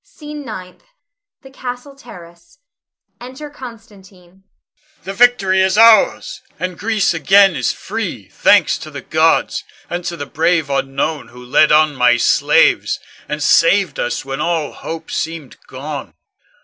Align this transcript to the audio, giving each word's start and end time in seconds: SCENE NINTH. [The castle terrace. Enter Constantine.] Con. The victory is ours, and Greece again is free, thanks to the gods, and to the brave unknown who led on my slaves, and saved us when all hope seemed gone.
SCENE 0.03 0.43
NINTH. 0.43 0.81
[The 1.43 1.51
castle 1.51 1.95
terrace. 1.95 2.57
Enter 3.21 3.51
Constantine.] 3.51 4.31
Con. 4.31 5.03
The 5.03 5.13
victory 5.13 5.61
is 5.61 5.77
ours, 5.77 6.41
and 6.59 6.79
Greece 6.79 7.13
again 7.13 7.55
is 7.55 7.71
free, 7.71 8.27
thanks 8.29 8.79
to 8.79 8.89
the 8.89 9.01
gods, 9.03 9.63
and 9.91 10.03
to 10.05 10.17
the 10.17 10.25
brave 10.25 10.71
unknown 10.71 11.27
who 11.27 11.45
led 11.45 11.71
on 11.71 11.93
my 11.95 12.17
slaves, 12.17 12.99
and 13.29 13.43
saved 13.43 13.99
us 13.99 14.25
when 14.25 14.41
all 14.41 14.71
hope 14.71 15.11
seemed 15.11 15.57
gone. 15.67 16.15